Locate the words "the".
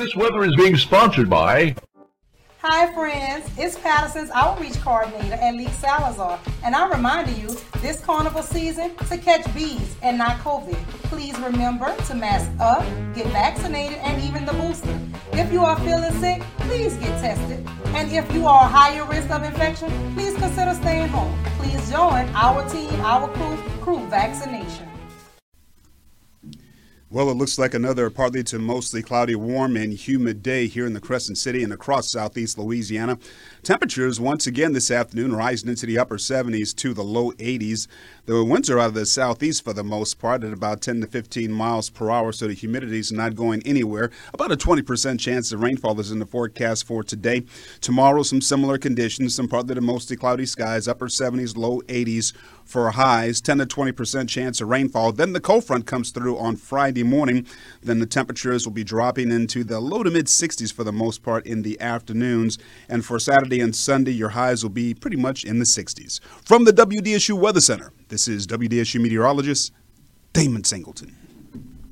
14.46-14.54, 30.92-31.00, 35.86-35.98, 36.94-37.02, 38.26-38.44, 38.94-39.06, 39.72-39.82, 42.46-42.54, 46.20-46.26, 55.32-55.40, 57.98-58.06, 59.64-59.80, 60.84-60.92, 61.62-61.80, 65.58-65.64, 66.64-66.72